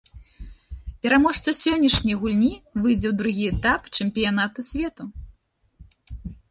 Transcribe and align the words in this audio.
Пераможца 1.05 1.49
сённяшняй 1.63 2.17
гульні 2.23 2.51
выйдзе 2.81 3.07
ў 3.13 3.15
другі 3.23 3.43
этап 3.53 3.81
чэмпіянату 3.95 4.59
свету. 4.73 5.03